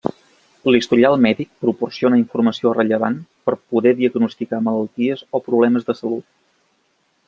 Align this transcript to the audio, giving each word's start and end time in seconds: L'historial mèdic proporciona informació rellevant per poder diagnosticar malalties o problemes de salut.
L'historial 0.75 1.17
mèdic 1.25 1.51
proporciona 1.65 2.19
informació 2.21 2.73
rellevant 2.79 3.21
per 3.49 3.55
poder 3.61 3.95
diagnosticar 4.03 4.65
malalties 4.71 5.25
o 5.41 5.47
problemes 5.51 5.91
de 5.91 6.01
salut. 6.03 6.31